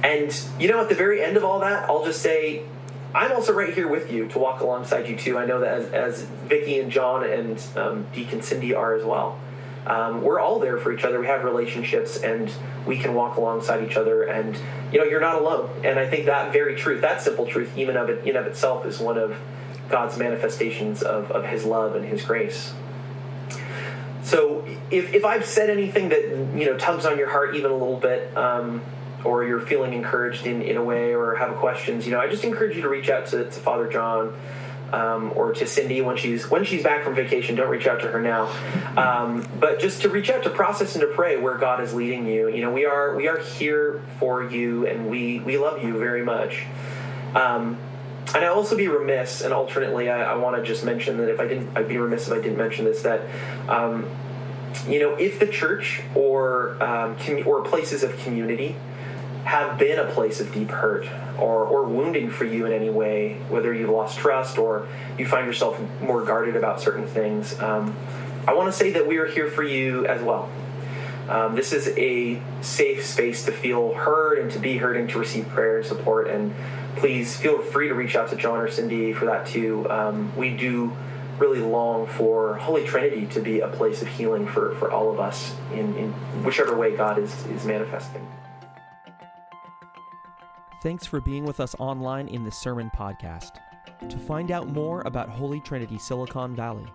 And, 0.03 0.39
you 0.59 0.69
know, 0.69 0.81
at 0.81 0.89
the 0.89 0.95
very 0.95 1.23
end 1.23 1.37
of 1.37 1.45
all 1.45 1.61
that, 1.61 1.89
I'll 1.89 2.05
just 2.05 2.23
say, 2.23 2.63
I'm 3.15 3.33
also 3.33 3.53
right 3.53 3.75
here 3.75 3.89
with 3.89 4.13
you 4.13 4.29
to 4.29 4.39
walk 4.39 4.61
alongside 4.61 5.09
you 5.09 5.17
too. 5.17 5.37
I 5.37 5.45
know 5.45 5.61
that 5.61 5.69
as, 5.69 5.93
as 5.93 6.23
Vicki 6.23 6.79
and 6.79 6.91
John 6.91 7.25
and 7.25 7.63
um, 7.77 8.07
Deacon 8.15 8.41
Cindy 8.41 8.75
are 8.75 8.95
as 8.95 9.05
well. 9.05 9.39
Um, 9.87 10.23
we're 10.23 10.39
all 10.39 10.59
there 10.59 10.79
for 10.79 10.93
each 10.93 11.05
other. 11.05 11.19
We 11.19 11.27
have 11.27 11.43
relationships, 11.43 12.19
and 12.19 12.53
we 12.87 12.99
can 12.99 13.15
walk 13.15 13.37
alongside 13.37 13.83
each 13.89 13.97
other. 13.97 14.25
And 14.25 14.57
you 14.93 14.99
know, 14.99 15.05
you're 15.05 15.21
not 15.21 15.41
alone. 15.41 15.71
And 15.85 15.99
I 15.99 16.07
think 16.07 16.27
that 16.27 16.53
very 16.53 16.77
truth, 16.77 17.01
that 17.01 17.23
simple 17.23 17.47
truth, 17.47 17.77
even 17.77 17.97
of 17.97 18.11
it, 18.11 18.27
in 18.27 18.37
of 18.37 18.47
itself, 18.47 18.85
is 18.85 18.99
one 18.99 19.17
of 19.17 19.37
God's 19.89 20.17
manifestations 20.19 21.03
of, 21.03 21.31
of 21.31 21.47
His 21.47 21.65
love 21.65 21.97
and 21.97 22.05
His 22.05 22.25
grace. 22.25 22.73
So, 24.23 24.67
if, 24.91 25.15
if 25.15 25.25
I've 25.25 25.47
said 25.47 25.71
anything 25.71 26.11
that 26.11 26.23
you 26.55 26.67
know 26.67 26.77
tugs 26.77 27.07
on 27.07 27.19
your 27.19 27.31
heart 27.31 27.57
even 27.57 27.71
a 27.71 27.75
little 27.75 27.99
bit, 27.99 28.37
um, 28.37 28.83
or 29.25 29.45
you're 29.45 29.61
feeling 29.61 29.93
encouraged 29.93 30.47
in, 30.47 30.63
in 30.63 30.77
a 30.77 30.83
way, 30.83 31.15
or 31.15 31.35
have 31.37 31.57
questions, 31.57 32.07
you 32.07 32.13
know, 32.13 32.21
I 32.21 32.29
just 32.29 32.45
encourage 32.45 32.77
you 32.77 32.83
to 32.83 32.89
reach 32.89 33.11
out 33.11 33.27
to, 33.27 33.45
to 33.45 33.61
Father 33.61 33.89
John 33.89 34.35
um, 34.93 35.33
or 35.37 35.53
to 35.53 35.67
Cindy 35.67 36.01
when 36.01 36.17
she's 36.17 36.51
when 36.51 36.65
she's 36.65 36.83
back 36.83 37.05
from 37.05 37.15
vacation. 37.15 37.55
Don't 37.55 37.71
reach 37.71 37.87
out 37.87 38.01
to 38.01 38.09
her 38.09 38.21
now, 38.21 38.51
um, 38.97 39.47
but 39.59 39.81
just 39.81 40.03
to 40.03 40.09
reach 40.09 40.31
out 40.31 40.43
to 40.45 40.51
process 40.51 40.95
and 40.95 41.03
to 41.03 41.09
pray 41.09 41.37
where 41.37 41.57
God 41.57 41.83
is 41.83 41.95
leading 41.95 42.27
you. 42.27 42.49
You 42.49 42.63
know, 42.63 42.73
we 42.73 42.85
are 42.87 43.15
we 43.17 43.29
are 43.29 43.39
here 43.39 44.03
for 44.19 44.43
you, 44.43 44.87
and 44.87 45.09
we 45.09 45.41
we 45.41 45.59
love 45.59 45.85
you 45.85 45.99
very 45.99 46.25
much. 46.25 46.65
Um, 47.35 47.79
and 48.35 48.45
I 48.45 48.49
also 48.49 48.77
be 48.77 48.87
remiss, 48.87 49.41
and 49.41 49.53
alternately, 49.53 50.09
I, 50.09 50.33
I 50.33 50.35
want 50.37 50.57
to 50.57 50.63
just 50.63 50.85
mention 50.85 51.17
that 51.19 51.31
if 51.31 51.41
I 51.41 51.47
didn't, 51.49 51.77
I'd 51.77 51.89
be 51.89 51.99
remiss 51.99 52.29
if 52.29 52.33
I 52.33 52.41
didn't 52.41 52.59
mention 52.59 52.85
this 52.85 53.03
that. 53.03 53.23
Um, 53.69 54.09
you 54.89 55.01
know, 55.01 55.17
if 55.17 55.41
the 55.41 55.49
church 55.49 56.01
or 56.15 56.81
um, 56.83 57.17
or 57.45 57.63
places 57.63 58.05
of 58.05 58.17
community 58.19 58.77
have 59.45 59.79
been 59.79 59.99
a 59.99 60.07
place 60.07 60.41
of 60.41 60.53
deep 60.53 60.71
hurt 60.71 61.09
or, 61.39 61.65
or 61.65 61.85
wounding 61.85 62.31
for 62.31 62.45
you 62.45 62.67
in 62.67 62.73
any 62.73 62.91
way, 62.91 63.35
whether 63.49 63.73
you've 63.73 63.91
lost 63.91 64.19
trust 64.19 64.59
or 64.59 64.87
you 65.19 65.27
find 65.27 65.47
yourself 65.47 65.81
more 66.01 66.25
guarded 66.25 66.57
about 66.57 66.81
certain 66.81 67.07
things, 67.07 67.59
um, 67.61 67.97
I 68.47 68.55
want 68.55 68.69
to 68.69 68.73
say 68.73 68.93
that 68.93 69.07
we 69.07 69.19
are 69.19 69.27
here 69.27 69.51
for 69.51 69.63
you 69.63 70.07
as 70.07 70.23
well. 70.23 70.51
Um, 71.29 71.55
this 71.55 71.73
is 71.73 71.89
a 71.97 72.43
safe 72.61 73.05
space 73.05 73.45
to 73.45 73.53
feel 73.53 73.95
heard 73.95 74.39
and 74.39 74.51
to 74.53 74.59
be 74.59 74.79
heard 74.79 74.97
and 74.97 75.09
to 75.11 75.19
receive 75.19 75.49
prayer 75.49 75.79
and 75.79 75.87
support. 75.87 76.29
And 76.29 76.53
please 76.97 77.37
feel 77.37 77.63
free 77.63 77.89
to 77.89 77.95
reach 77.95 78.17
out 78.17 78.31
to 78.31 78.37
John 78.37 78.59
or 78.59 78.69
Cindy 78.69 79.13
for 79.13 79.27
that 79.27 79.47
too. 79.47 79.89
Um, 79.89 80.37
we 80.37 80.57
do 80.57 80.93
really 81.39 81.61
long 81.61 82.07
for 82.07 82.57
Holy 82.57 82.85
Trinity 82.85 83.27
to 83.27 83.41
be 83.41 83.61
a 83.61 83.69
place 83.69 84.03
of 84.03 84.09
healing 84.09 84.47
for, 84.47 84.75
for 84.77 84.91
all 84.91 85.11
of 85.11 85.21
us 85.21 85.55
in, 85.73 85.95
in 85.97 86.13
whichever 86.45 86.77
way 86.77 86.97
God 86.97 87.19
is, 87.19 87.47
is 87.47 87.65
manifesting. 87.65 88.27
Thanks 90.83 91.05
for 91.05 91.21
being 91.21 91.45
with 91.45 91.61
us 91.61 91.77
online 91.79 92.29
in 92.29 92.43
the 92.43 92.51
Sermon 92.51 92.91
Podcast. 92.97 93.57
To 94.09 94.19
find 94.19 94.51
out 94.51 94.69
more 94.69 95.03
about 95.05 95.29
Holy 95.29 95.61
Trinity 95.61 95.99
Silicon 95.99 96.57
Valley, 96.57 96.87